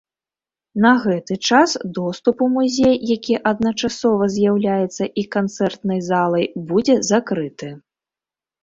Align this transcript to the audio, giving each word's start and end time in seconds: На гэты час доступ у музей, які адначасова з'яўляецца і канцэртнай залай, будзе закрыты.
На 0.85 0.93
гэты 1.03 1.35
час 1.49 1.75
доступ 1.97 2.41
у 2.47 2.49
музей, 2.55 2.97
які 3.15 3.35
адначасова 3.51 4.31
з'яўляецца 4.37 5.03
і 5.25 5.29
канцэртнай 5.37 5.99
залай, 6.11 6.53
будзе 6.73 6.95
закрыты. 7.13 7.69